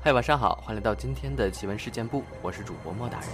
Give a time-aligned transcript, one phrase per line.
[0.00, 3.28] 嗨，晚上好，欢迎来到今天的奇闻事件部，我是主播莫大人。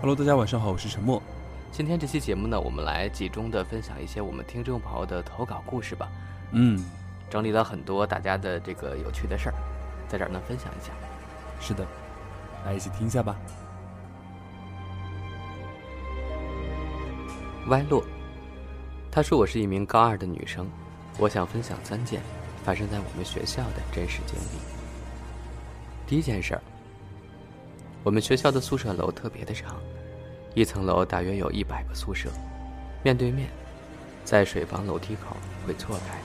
[0.00, 1.22] Hello，大家晚上好，我是陈默。
[1.70, 6.08] 今天这期节目呢，我们来集中的分享一些我们听众朋友的投稿故事吧。
[6.50, 6.84] 嗯，
[7.30, 9.54] 整理了很多大家的这个有趣的事儿，
[10.08, 10.90] 在这儿呢分享一下。
[11.60, 11.86] 是的，
[12.66, 13.36] 来一起听一下吧。
[17.68, 18.04] 歪落，
[19.12, 20.68] 她说我是一名高二的女生，
[21.18, 22.20] 我想分享三件
[22.64, 24.83] 发生在我们学校的真实经历。
[26.06, 26.60] 第一件事儿，
[28.02, 29.76] 我们学校的宿舍楼特别的长，
[30.54, 32.28] 一层楼大约有一百个宿舍，
[33.02, 33.48] 面对面，
[34.22, 35.34] 在水房楼梯口
[35.66, 36.18] 会错开。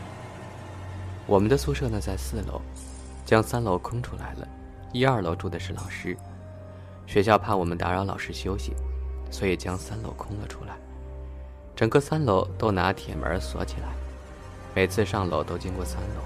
[1.25, 2.61] 我们的宿舍呢在四楼，
[3.25, 4.47] 将三楼空出来了，
[4.91, 6.17] 一二楼住的是老师。
[7.07, 8.73] 学校怕我们打扰老师休息，
[9.31, 10.75] 所以将三楼空了出来。
[11.73, 13.87] 整个三楼都拿铁门锁起来，
[14.75, 16.21] 每次上楼都经过三楼，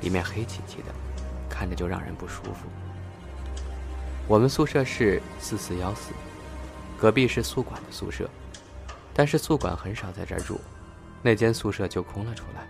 [0.00, 0.92] 里面黑漆漆的，
[1.58, 2.68] 看着就让人不舒服。
[4.28, 6.12] 我们宿舍是四四幺四，
[6.96, 8.30] 隔壁是宿管的宿舍，
[9.12, 10.60] 但是宿管很少在这儿住，
[11.20, 12.64] 那间宿舍就空了出来。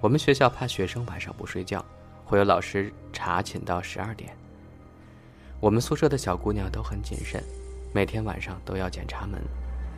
[0.00, 1.84] 我们学校怕学生晚上不睡觉，
[2.24, 4.36] 会有老师查寝到十二点。
[5.58, 7.42] 我们宿舍的小姑娘都很谨慎，
[7.92, 9.40] 每天晚上都要检查门。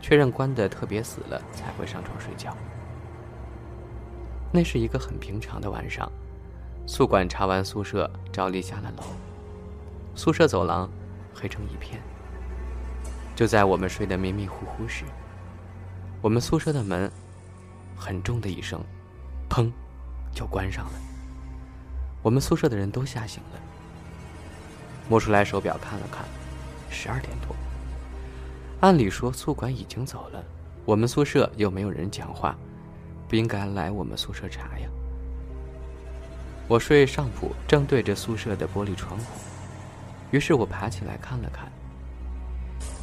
[0.01, 2.57] 确认关得特别死了，才会上床睡觉。
[4.51, 6.11] 那是一个很平常的晚上，
[6.89, 9.03] 宿管查完宿舍，照例下了楼。
[10.15, 10.89] 宿舍走廊
[11.35, 12.01] 黑成一片。
[13.35, 15.03] 就在我们睡得迷迷糊糊时，
[16.21, 17.11] 我们宿舍的门
[17.93, 18.81] 很重的一声，
[19.49, 19.69] 砰，
[20.33, 20.93] 就关上了。
[22.23, 23.59] 我们宿舍的人都吓醒了，
[25.09, 26.23] 摸出来手表看了看，
[26.89, 27.53] 十二点多。
[28.79, 30.41] 按理说宿管已经走了，
[30.85, 32.55] 我们宿舍又没有人讲话，
[33.27, 34.89] 不应该来我们宿舍查呀。
[36.69, 39.25] 我睡上铺，正对着宿舍的玻璃窗户，
[40.31, 41.71] 于是我爬起来看了看，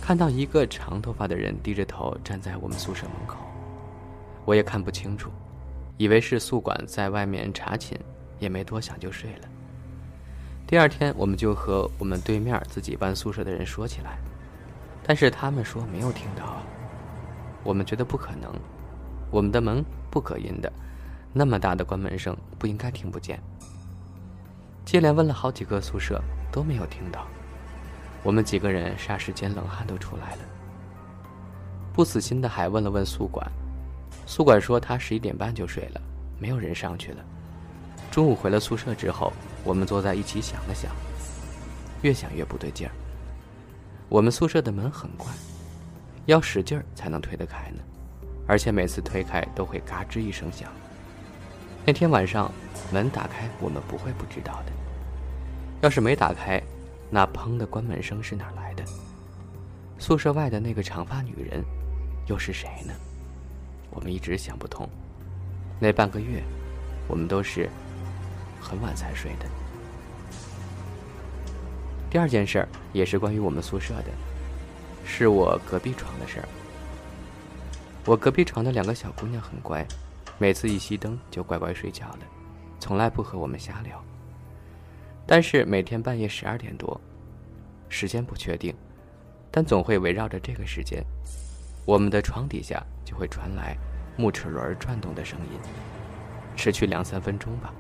[0.02, 3.38] 看到一个长头发的人低着头站在我们宿舍门口，
[4.44, 5.30] 我也看不清楚，
[5.96, 7.98] 以为是宿管在外面查寝，
[8.38, 9.48] 也没多想就睡了。
[10.66, 14.18] 第二天，我们就和我们对面自己班宿舍的人说起来。
[15.06, 16.62] 但是他们说没有听到，
[17.62, 18.50] 我们觉得不可能，
[19.30, 20.70] 我们的门不隔音的，
[21.32, 23.38] 那么大的关门声不应该听不见。
[24.84, 26.22] 接连问了好几个宿舍
[26.52, 27.26] 都没有听到，
[28.22, 30.42] 我们几个人霎时间冷汗都出来了。
[31.92, 33.50] 不死心的还问了问宿管，
[34.26, 36.00] 宿管说他十一点半就睡了，
[36.38, 37.24] 没有人上去了。
[38.10, 39.32] 中午回了宿舍之后，
[39.64, 40.90] 我们坐在一起想了想，
[42.02, 42.92] 越想越不对劲儿。
[44.08, 45.26] 我们宿舍的门很怪，
[46.26, 47.82] 要使劲儿才能推得开呢，
[48.46, 50.70] 而且每次推开都会嘎吱一声响。
[51.86, 52.50] 那天晚上
[52.90, 54.72] 门打开，我们不会不知道的。
[55.82, 56.62] 要是没打开，
[57.10, 58.82] 那砰的关门声是哪来的？
[59.98, 61.62] 宿舍外的那个长发女人
[62.26, 62.94] 又是谁呢？
[63.90, 64.88] 我们一直想不通。
[65.78, 66.42] 那半个月，
[67.06, 67.68] 我们都是
[68.62, 69.46] 很晚才睡的。
[72.08, 74.06] 第二件事儿也是关于我们宿舍的，
[75.04, 76.48] 是我隔壁床的事儿。
[78.06, 79.86] 我隔壁床的两个小姑娘很乖，
[80.38, 82.20] 每次一熄灯就乖乖睡觉了，
[82.78, 84.02] 从来不和我们瞎聊。
[85.26, 87.00] 但是每天半夜十二点多，
[87.88, 88.74] 时间不确定，
[89.50, 91.04] 但总会围绕着这个时间，
[91.86, 93.76] 我们的床底下就会传来
[94.16, 95.58] 木齿轮转动的声音，
[96.56, 97.72] 持续两三分钟吧，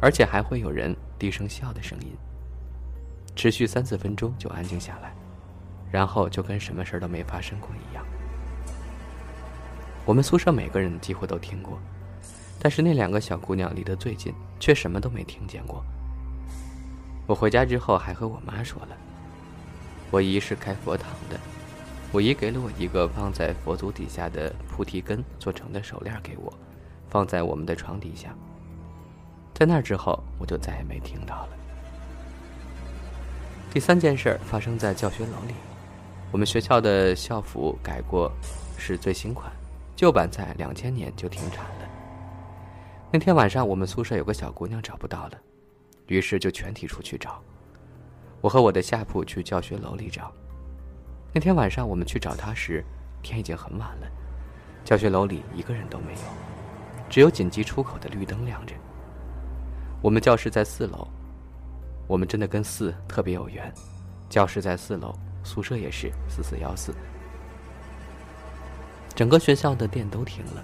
[0.00, 2.16] 而且还会有人低声笑的声音。
[3.34, 5.14] 持续三四分钟就安静下来，
[5.90, 8.05] 然后就跟什么事都没发生过一样。
[10.06, 11.76] 我们宿舍每个人几乎都听过，
[12.60, 15.84] 但是那两个小姑娘离得最近，却什么都没听见过。
[17.26, 18.96] 我回家之后还和我妈说了。
[20.12, 21.36] 我姨是开佛堂的，
[22.12, 26.52] 我姨给了我一个放在佛祖底下的菩提根做成的手链给我，
[27.10, 28.32] 放在我们的床底下。
[29.54, 31.48] 在那之后，我就再也没听到了。
[33.72, 35.54] 第三件事发生在教学楼里，
[36.30, 38.30] 我们学校的校服改过，
[38.78, 39.50] 是最新款，
[39.96, 41.88] 旧版在两千年就停产了。
[43.10, 45.40] 那天晚上，我们宿舍有个小姑娘找不到了，
[46.06, 47.42] 于是就全体出去找。
[48.42, 50.30] 我和我的下铺去教学楼里找。
[51.32, 52.84] 那天晚上我们去找她时，
[53.22, 54.06] 天已经很晚了，
[54.84, 56.18] 教学楼里一个人都没有，
[57.08, 58.74] 只有紧急出口的绿灯亮着。
[60.02, 61.08] 我们教室在四楼。
[62.06, 63.72] 我们真的跟四特别有缘，
[64.28, 65.12] 教室在四楼，
[65.42, 66.94] 宿舍也是四四幺四。
[69.16, 70.62] 整个学校的电都停了，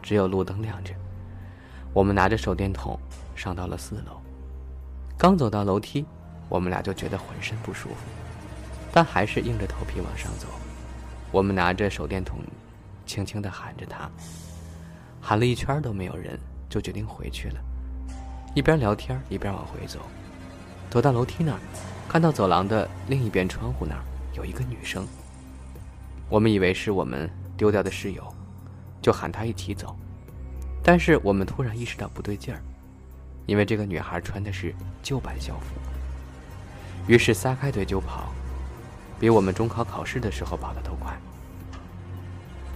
[0.00, 0.94] 只有路灯亮着。
[1.92, 2.98] 我们拿着手电筒
[3.36, 4.18] 上到了四楼，
[5.18, 6.06] 刚走到楼梯，
[6.48, 7.96] 我们俩就觉得浑身不舒服，
[8.90, 10.46] 但还是硬着头皮往上走。
[11.30, 12.38] 我们拿着手电筒，
[13.04, 14.10] 轻轻地喊着他，
[15.20, 17.60] 喊了一圈都没有人，就决定回去了。
[18.54, 19.98] 一边聊天一边往回走，
[20.88, 21.58] 走到楼梯那儿，
[22.08, 24.02] 看到走廊的另一边窗户那儿
[24.32, 25.06] 有一个女生。
[26.30, 27.28] 我们以为是我们
[27.60, 28.26] 丢掉的室友，
[29.02, 29.94] 就喊他一起走。
[30.82, 32.62] 但是我们突然意识到不对劲儿，
[33.44, 35.74] 因为这个女孩穿的是旧版校服。
[37.06, 38.32] 于是撒开腿就跑。
[39.18, 41.14] 比我们中考考试的时候跑得都快。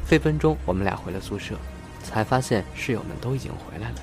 [0.05, 1.57] 分分钟，我们俩回了宿舍，
[2.03, 3.97] 才发现室友们都已经回来了。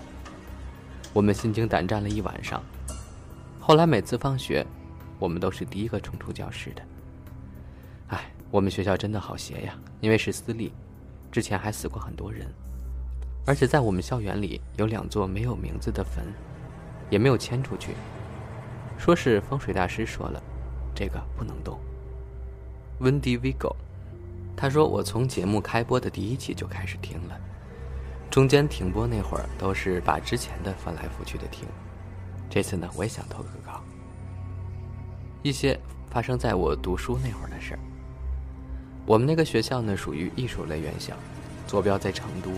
[1.13, 2.59] 我们心惊胆战了一晚上。
[3.59, 4.65] 后来每次放学，
[5.19, 6.81] 我们都是第一个冲出教室的。
[8.51, 9.73] 我们学校真的好邪呀！
[10.01, 10.73] 因为是私立，
[11.31, 12.45] 之前还死过很多人，
[13.45, 16.25] 而且在我们校园里有两座没有名字的坟，
[17.09, 17.93] 也没有迁出去，
[18.97, 20.43] 说是风水大师说了，
[20.93, 21.79] 这个不能动。
[22.99, 23.73] Wendy Vigo，
[24.53, 27.39] 他说：“我从节目开播的第一期就开始听了，
[28.29, 31.65] 中间停播那会儿都是把之前的翻来覆去的听。
[32.49, 33.81] 这次呢，我也想投个稿，
[35.41, 37.79] 一些发生在我读书那会儿的事儿。
[39.11, 41.13] 我们那个学校呢，属于艺术类院校，
[41.67, 42.49] 坐标在成都。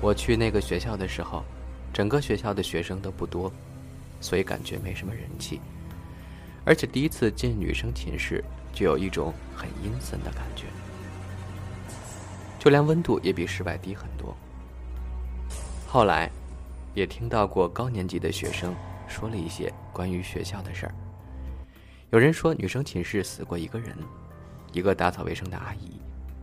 [0.00, 1.42] 我去那个学校的时候，
[1.92, 3.52] 整个学校的学生都不多，
[4.20, 5.60] 所以感觉没什么人气。
[6.64, 10.66] 而且第一次进女生寝室。”就有一种很阴森的感觉，
[12.56, 14.32] 就连温度也比室外低很多。
[15.88, 16.30] 后来，
[16.94, 18.72] 也听到过高年级的学生
[19.08, 20.94] 说了一些关于学校的事儿。
[22.10, 23.96] 有人说女生寝室死过一个人，
[24.72, 26.00] 一个打扫卫生的阿姨，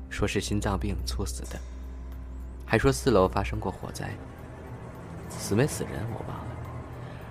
[0.09, 1.59] 说是心脏病猝死的，
[2.65, 4.09] 还说四楼发生过火灾，
[5.29, 6.55] 死没死人我忘了，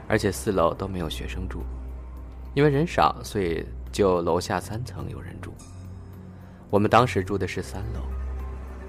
[0.09, 1.63] 而且四楼都没有学生住，
[2.55, 3.67] 因为人少，所以。
[3.93, 5.55] 就楼下三层有人住，
[6.69, 8.01] 我们当时住的是三楼，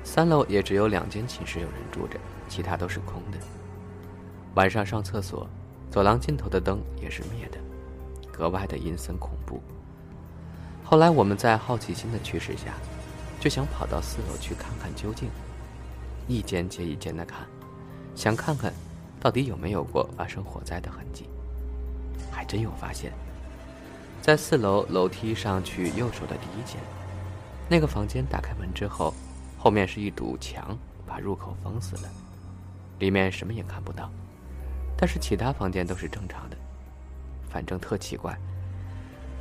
[0.03, 2.19] 三楼也只有两间寝室有人住着，
[2.50, 3.38] 其他都是空的。
[4.56, 5.48] 晚上上厕所，
[5.89, 7.57] 走廊尽头的灯也是灭的，
[8.33, 9.62] 格外的阴森恐怖。
[10.89, 12.72] 后来我们在好奇心的驱使下，
[13.42, 15.30] 就想跑到四楼去看看究竟，
[16.30, 17.45] 一间接一间的看，
[18.16, 18.72] 想看看
[19.19, 21.30] 到底有没有过发生火灾的痕迹，
[22.31, 23.12] 还真有发现。
[24.22, 26.78] 在四楼楼梯上去右手的第一间，
[27.68, 29.13] 那个房间打开门之后，
[29.57, 32.10] 后面是一堵墙，把入口封死了，
[33.00, 34.10] 里面什么也看不到。
[34.95, 36.56] 但是其他房间都是正常的，
[37.50, 38.39] 反正特奇怪。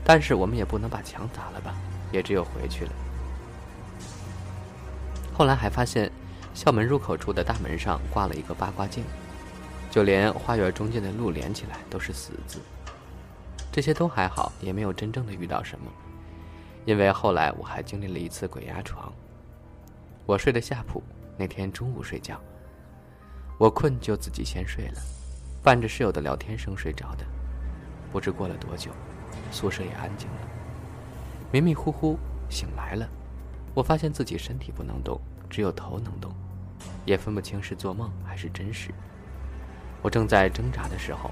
[0.09, 1.75] 但是我们也不能把墙砸了吧，
[2.13, 2.93] 也只有回去了。
[5.35, 6.09] 后来还发现，
[6.55, 9.03] 校门入口处的大门上挂了一个八卦镜，
[9.91, 12.61] 就连花园中间的路连起来都是死字。
[13.73, 15.91] 这些都还好，也没有真正的遇到什么。
[16.85, 19.13] 因为后来我还经历了一次鬼压床。
[20.25, 21.03] 我睡的下铺，
[21.37, 22.41] 那天中午睡觉，
[23.59, 25.03] 我困就自己先睡了，
[25.65, 27.25] 伴着室友的聊天声睡着的。
[28.13, 28.93] 不知过了多久，
[29.51, 30.37] 宿舍也安静了。
[31.53, 32.19] 迷迷糊糊
[32.49, 33.09] 醒来了，
[33.75, 36.33] 我发现自己身体不能动，只有头能动，
[37.05, 38.91] 也分不清是做梦还是真实。
[40.03, 41.31] 我正在挣扎的时候。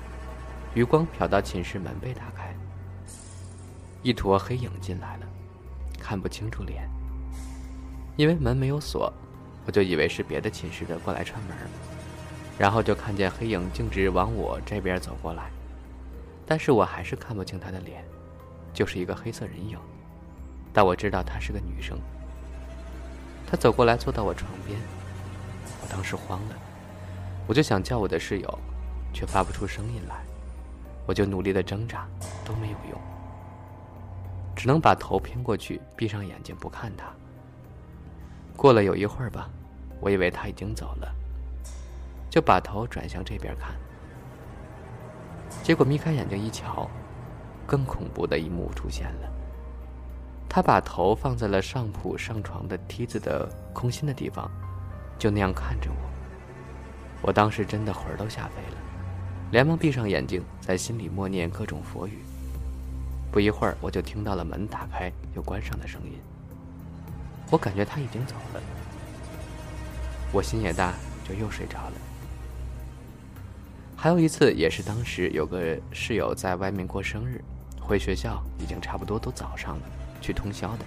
[0.75, 2.52] 余光瞟到寝室门被打开，
[4.02, 5.26] 一坨黑影进来了，
[6.00, 6.90] 看不清楚脸。
[8.16, 9.12] 因为门没有锁，
[9.66, 11.56] 我就以为是别的寝室的过来串门，
[12.58, 15.49] 然后就看见黑影径直往我这边走过来，
[16.46, 18.04] 但是我还是看不清她的脸，
[18.72, 19.78] 就是一个黑色人影，
[20.72, 21.98] 但我知道她是个女生。
[23.46, 24.78] 她走过来坐到我床边，
[25.82, 26.56] 我当时慌了，
[27.46, 28.58] 我就想叫我的室友，
[29.12, 30.16] 却发不出声音来。
[31.06, 32.06] 我就努力的挣扎，
[32.44, 32.98] 都没有用，
[34.56, 37.06] 只能把头偏过去，闭上眼睛不看她。
[38.56, 39.50] 过了有一会儿吧，
[40.00, 41.14] 我以为他已经走了，
[42.30, 43.74] 就把头转向这边看。
[45.64, 46.90] 结果眯开眼睛一瞧，
[47.66, 49.33] 更恐怖的一幕出现了。
[50.47, 54.50] 他把头放在了上铺上床的梯子的空心的地方，
[55.18, 55.97] 就那样看着我。
[57.23, 58.76] 我当时真的魂儿都吓飞了。
[59.52, 62.18] 连忙闭上眼睛，在心里默念各种佛语。
[63.33, 66.21] 不一会儿，我就听到了门打开又关上的声音。
[67.50, 68.61] 我感觉他已经走了。
[70.30, 70.92] 我心也大，
[71.26, 71.92] 就又睡着了。
[74.04, 77.42] 还有一次，也是当时有个室友在外面过生日，
[77.80, 79.82] 回学校已经差不多都早上了，
[80.20, 80.84] 去通宵的。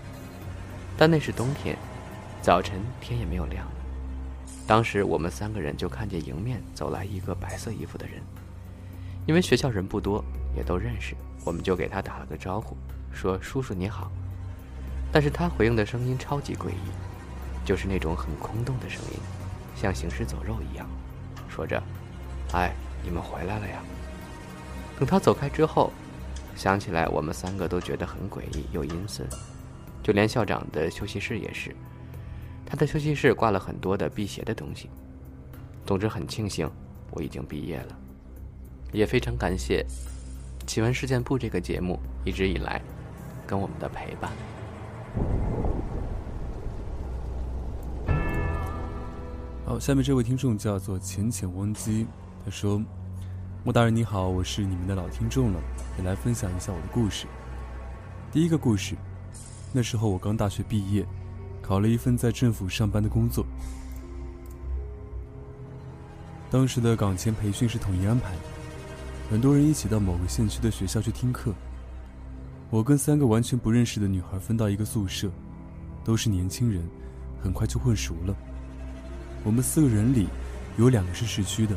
[0.95, 1.75] 但那是冬天，
[2.43, 3.65] 早晨天也没有亮。
[4.67, 8.21] 当时我们三个人就看见迎面走来一个白色衣服的人。
[9.25, 10.24] 因为学校人不多，
[10.55, 12.77] 也都认识，我们就给他打了个招呼，
[13.12, 14.12] 说：“叔叔你好。”
[15.12, 19.19] 但是他回应的声音超级诡异，就是那种很空洞的声音，
[19.75, 20.88] 像行尸走肉一样，
[21.50, 21.81] 说着
[22.53, 22.71] ：“哎，
[23.07, 23.81] 你们回来了呀。”
[24.99, 25.93] 等他走开之后，
[26.55, 29.25] 想起来我们三个都觉得很诡异又阴森，
[30.03, 31.73] 就连校长的休息室也是，
[32.65, 34.89] 他的休息室挂了很多的辟邪的东西。
[35.85, 36.69] 总之很庆幸
[37.11, 37.97] 我已经毕业了，
[38.91, 39.85] 也非常感谢
[40.65, 42.81] 《奇闻事件部》这个节目一直以来
[43.45, 44.31] 跟我们的陪伴。
[49.63, 52.07] 好，下面这位听众叫做浅浅忘机，
[52.43, 52.81] 他说
[53.67, 55.59] ：“莫大人你好，我是你们的老听众了，
[55.97, 57.27] 也来分享一下我的故事。
[58.31, 58.95] 第一个故事，
[59.74, 61.05] 那时候我刚大学毕业，
[61.62, 63.45] 考了一份在政府上班的工作。
[66.50, 68.31] 当时的岗前培训是统一安排，
[69.29, 71.53] 很多人一起到某个县区的学校去听课。
[72.69, 75.29] 我跟三个完全不认识的女孩分到一个宿舍，
[76.05, 76.81] 都是年轻人，
[77.43, 78.33] 很快就混熟了。”
[79.43, 80.29] 我们四个人里，
[80.77, 81.75] 有两个是市区的，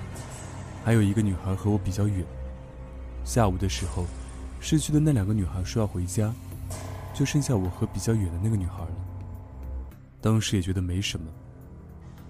[0.84, 2.24] 还有一个女孩和我比较远。
[3.24, 4.06] 下午的时候，
[4.60, 6.32] 市区的那两个女孩说要回家，
[7.14, 8.92] 就剩下我和比较远的那个女孩了。
[10.20, 11.26] 当时也觉得没什么。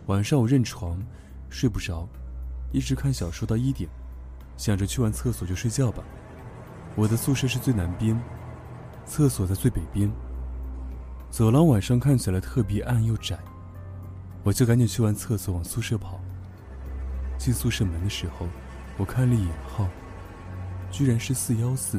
[0.06, 1.00] 晚上我认床，
[1.48, 2.08] 睡不着，
[2.72, 3.88] 一直看小说到一点，
[4.56, 6.02] 想着去完厕所就睡觉吧。
[6.96, 8.20] 我的宿舍是最南边，
[9.04, 10.10] 厕所在最北边。
[11.30, 13.38] 走廊晚上看起来特别暗又窄。
[14.42, 16.20] 我就赶紧去完厕所往宿舍跑。
[17.40, 18.46] 进宿舍门的时候，
[18.98, 19.88] 我看了一眼号，
[20.90, 21.98] 居然是四幺四。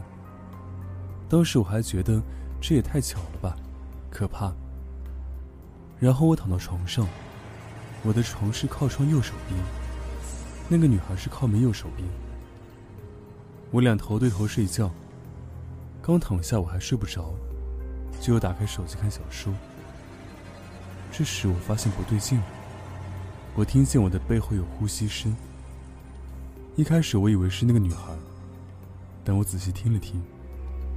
[1.27, 2.21] 当时我还觉得
[2.61, 3.55] 这也太巧了吧，
[4.11, 4.53] 可怕。
[5.99, 7.07] 然后我躺到床上，
[8.03, 9.59] 我的床是靠窗右手边，
[10.69, 12.07] 那个女孩是靠门右手边。
[13.71, 14.91] 我俩头对头睡觉，
[16.03, 17.33] 刚躺下我还睡不着，
[18.21, 19.51] 就又打开手机看小说。
[21.11, 22.45] 这时我发现不对劲了，
[23.53, 25.35] 我听见我的背后有呼吸声。
[26.77, 28.13] 一开始我以为是那个女孩，
[29.25, 30.21] 但我仔细听了听，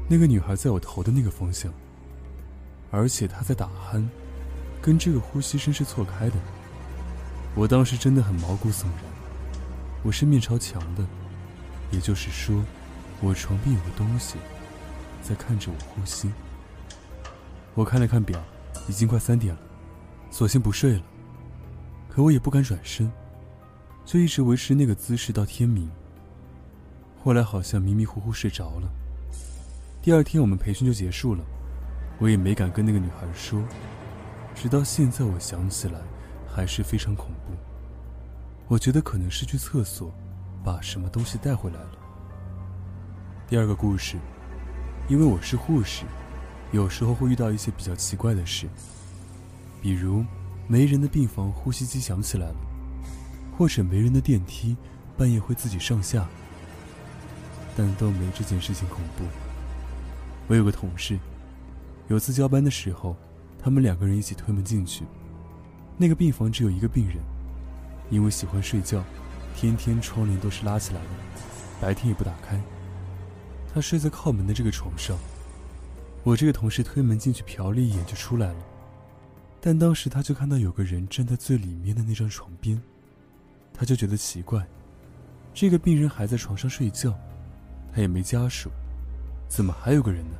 [0.09, 1.73] 那个女孩在我头的那个方向，
[2.93, 4.07] 而且她在打鼾，
[4.81, 6.37] 跟这个呼吸声是错开的。
[7.57, 9.05] 我当时真的很毛骨悚然，
[10.05, 11.05] 我是面朝墙的，
[11.91, 12.65] 也就是说，
[13.21, 14.37] 我床边有个东西
[15.23, 16.31] 在看着我呼吸。
[17.75, 18.41] 我看了看表，
[18.89, 19.61] 已经快三点了。
[20.31, 21.03] 索性不睡了，
[22.15, 23.11] 可我也不敢转身，
[24.05, 25.91] 就一直维持那个姿势到天明。
[27.21, 28.89] 后来好像迷迷糊糊睡着了。
[30.01, 31.45] 第二天我们培训就结束了，
[32.21, 33.61] 我也没敢跟那个女孩说。
[34.55, 35.99] 直到现在，我想起来
[36.49, 37.53] 还是非常恐怖。
[38.69, 40.15] 我觉得可能是去厕所，
[40.63, 41.99] 把什么东西带回来了。
[43.49, 44.19] 第二个故事，
[45.09, 46.05] 因为我是护士，
[46.71, 48.69] 有时候会遇到一些比较奇怪的事。
[49.83, 50.25] 比如，
[50.67, 52.57] 没人的病房呼吸机响起来了，
[53.57, 54.77] 或者没人的电梯
[55.17, 56.27] 半夜会自己上下，
[57.77, 59.25] 但都没这件事情恐怖。
[60.49, 61.19] 我有个同事，
[62.09, 63.15] 有次交班的时候，
[63.63, 65.05] 他们两个人一起推门进去，
[65.99, 67.17] 那个病房只有一个病人，
[68.11, 69.05] 因为喜欢睡觉，
[69.55, 71.09] 天天窗帘都是拉起来的，
[71.81, 72.59] 白天也不打开。
[73.73, 75.17] 他睡在靠门的这个床上，
[76.23, 78.57] 我这个同事推门进去瞟了一眼就出来了。
[79.67, 82.79] 但当时他就看到有个人站在最里面的那张床边，
[83.73, 84.63] 他就觉得奇怪，
[85.55, 87.15] 这个病人还在床上睡觉，
[87.91, 88.69] 他也没家属，
[89.49, 90.37] 怎么还有个人呢？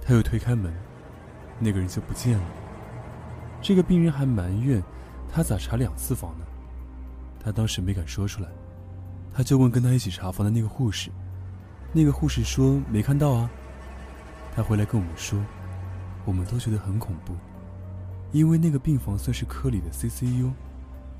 [0.00, 0.72] 他又推开门，
[1.58, 2.44] 那个人就不见了。
[3.60, 4.80] 这个病人还埋怨
[5.34, 6.46] 他咋查两次房呢？
[7.42, 8.48] 他当时没敢说出来，
[9.34, 11.10] 他就问跟他一起查房的那个护士，
[11.92, 13.50] 那个护士说没看到啊。
[14.54, 15.36] 他回来跟我们说，
[16.24, 17.34] 我们都觉得很恐怖。
[18.30, 20.50] 因为那个病房算是科里的 CCU，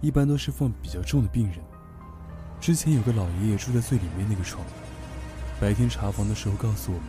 [0.03, 1.59] 一般都是放比较重的病人。
[2.61, 4.63] 之前有个老爷爷住在最里面那个床，
[5.59, 7.07] 白天查房的时候告诉我们，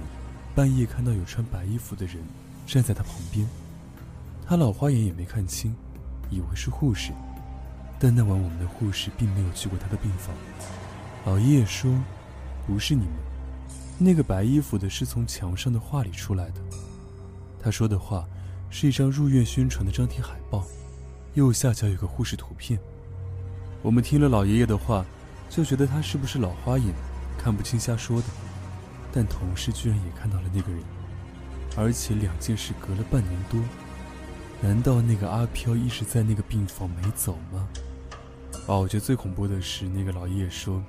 [0.56, 2.16] 半夜看到有穿白衣服的人
[2.66, 3.46] 站在他旁边，
[4.48, 5.76] 他老花眼也没看清，
[6.30, 7.12] 以为是护士，
[8.00, 10.34] 但那晚我们的护士并没有去过他的病房。
[11.26, 11.94] 老爷爷说，
[12.66, 13.14] 不是你们，
[13.98, 16.62] 那个白衣服的是从墙上的画里出来的。
[17.62, 18.26] 他说的话。
[18.70, 20.66] 是一张入院宣传的张贴海报，
[21.34, 22.80] 右下角有个护士图片。
[23.82, 25.06] 我们听了老爷爷的话，
[25.50, 26.94] 就觉得他是不是老花眼，
[27.38, 28.28] 看不清瞎说的。
[29.12, 30.82] 但同事居然也看到了那个人，
[31.76, 33.60] 而且两件事隔了半年多。
[34.62, 37.68] 难道那个阿飘一直在那个病房没走吗？
[38.68, 40.84] 哦，我觉得最恐怖的是那个老爷爷说，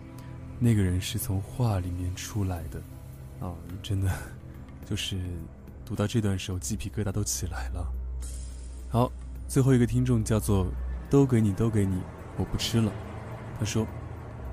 [0.58, 2.82] 那个人是从画里面出来的，
[3.46, 4.12] 啊，真的，
[4.84, 5.16] 就是
[5.90, 7.84] 读到这段时候鸡皮疙瘩都起来了。
[8.88, 9.10] 好，
[9.48, 10.68] 最后一个听众叫做
[11.10, 12.00] “都给你，都给你，
[12.36, 12.92] 我不吃了”。
[13.58, 13.84] 他说，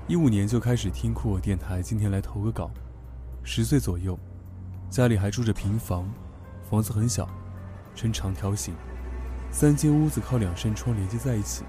[0.08, 2.72] 一五年就开始听酷我电台，今天来投个稿。
[3.44, 4.18] 十岁左右，
[4.90, 6.12] 家里还住着平房，
[6.68, 7.28] 房子很小，
[7.94, 8.74] 呈长条形，
[9.52, 11.62] 三间屋子靠两扇窗连接在一起，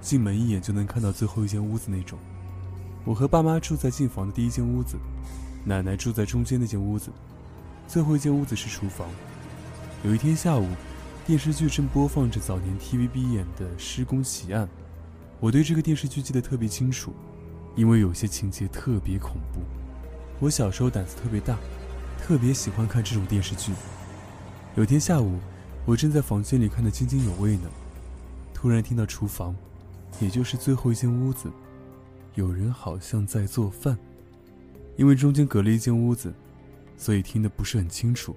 [0.00, 2.18] 进门一眼就能看到最后一间屋子那种。
[3.04, 4.96] 我和爸妈住在进房的第一间屋子，
[5.64, 7.12] 奶奶住在中间那间屋子，
[7.86, 9.08] 最后一间屋子是厨房。
[10.04, 10.66] 有一天下午，
[11.26, 14.66] 电视剧正播放着早年 TVB 演的《施工奇案》，
[15.38, 17.12] 我对这个电视剧记得特别清楚，
[17.76, 19.60] 因为有些情节特别恐怖。
[20.40, 21.56] 我小时候胆子特别大，
[22.18, 23.72] 特别喜欢看这种电视剧。
[24.74, 25.38] 有天下午，
[25.84, 27.70] 我正在房间里看得津津有味呢，
[28.52, 29.54] 突然听到厨房，
[30.18, 31.50] 也就是最后一间屋子。
[32.34, 33.96] 有人好像在做饭，
[34.96, 36.32] 因为中间隔了一间屋子，
[37.02, 38.36] 所以听得不是很清楚。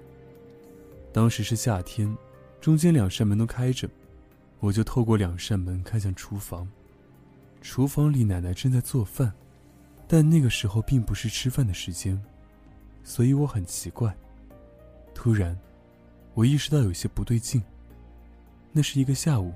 [1.12, 2.12] 当时是夏天，
[2.60, 3.88] 中间两扇门都开着，
[4.58, 6.68] 我就透过两扇门看向厨房。
[7.60, 9.32] 厨房里奶奶正在做饭，
[10.08, 12.20] 但那个时候并不是吃饭的时间，
[13.04, 14.12] 所以我很奇怪。
[15.14, 15.56] 突然，
[16.34, 17.62] 我意识到有些不对劲。
[18.72, 19.54] 那是一个下午，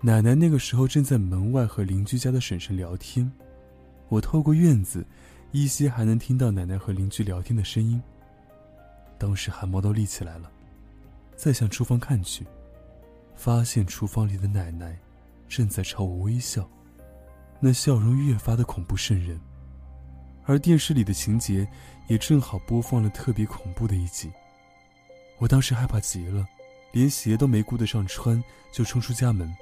[0.00, 3.30] 奶奶那个时候正在门外和邻居家的婶婶聊天。
[4.08, 5.06] 我透过院子，
[5.52, 8.02] 依稀还能听到奶奶和邻居聊天的声音。
[9.20, 10.50] 当时汗毛都立起来了，
[11.36, 12.46] 再向厨房看去，
[13.36, 14.98] 发现厨房里的奶奶
[15.46, 16.66] 正在朝我微笑，
[17.60, 19.38] 那笑容越发的恐怖渗人。
[20.46, 21.68] 而电视里的情节
[22.08, 24.32] 也正好播放了特别恐怖的一集。
[25.36, 26.48] 我当时害怕极了，
[26.92, 29.54] 连鞋都没顾得上穿，就冲出家门，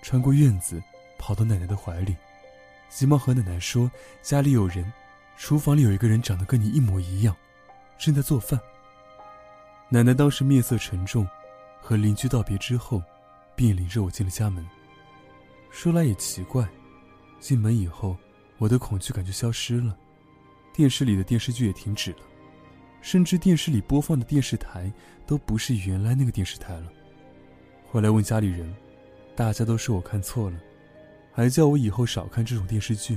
[0.00, 0.82] 穿过院子，
[1.18, 2.16] 跑到奶奶的怀里。
[2.88, 3.90] 急忙和奶奶说
[4.22, 4.90] ：“家里有人，
[5.36, 7.36] 厨房里有一个人长得跟你一模一样，
[7.98, 8.58] 正在做饭。”
[9.94, 11.24] 奶奶当时面色沉重，
[11.80, 13.00] 和邻居道别之后，
[13.54, 14.66] 便领着我进了家门。
[15.70, 16.68] 说来也奇怪，
[17.38, 18.16] 进门以后，
[18.58, 19.96] 我的恐惧感就消失了，
[20.72, 22.18] 电视里的电视剧也停止了，
[23.02, 24.92] 甚至电视里播放的电视台
[25.28, 26.90] 都不是原来那个电视台了。
[27.88, 28.74] 后来问家里人，
[29.36, 30.58] 大家都说我看错了。
[31.32, 33.16] 还叫我以后少看这种电视剧。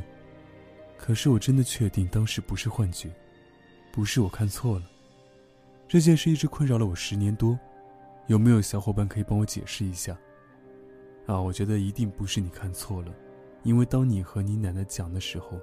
[0.95, 3.09] 可是我真的确定当时不是幻觉，
[3.91, 4.85] 不是我看错了。
[5.87, 7.57] 这件事一直困扰了我十年多，
[8.27, 10.17] 有没有小伙伴可以帮我解释一下？
[11.25, 13.13] 啊，我觉得一定不是你看错了，
[13.63, 15.57] 因为当你和你奶奶讲的时候，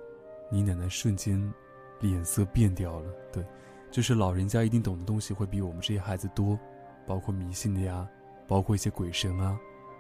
[0.51, 1.53] 你奶奶瞬间
[2.01, 3.13] 脸色变掉了。
[3.31, 3.45] 对，
[3.91, 6.59] 就是老人家一定懂的东西会比我们这些孩子多，
[7.07, 8.09] 包括迷信的呀，
[8.49, 9.59] 包括一些鬼神啊。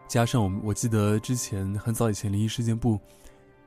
[0.08, 2.98] 加上我们，我记得之前很早以前灵异事件部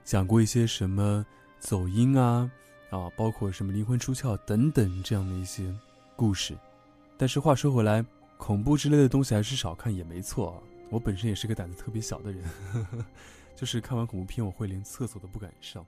[0.03, 1.23] 讲过一些什么
[1.59, 2.49] 走音啊，
[2.89, 5.71] 啊，包括什么灵魂出窍等等这样的一些
[6.17, 6.57] 故事。
[7.15, 8.03] 但是话说回来，
[8.37, 10.61] 恐怖之类的东西还是少看也没错。
[10.89, 13.05] 我本身也是个胆子特别小的人，呵 呵
[13.55, 15.85] 就是看完恐怖片我会连厕所都不敢上。